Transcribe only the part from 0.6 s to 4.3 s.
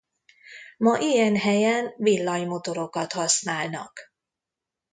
Ma ilyen helyen villanymotorokat használnak.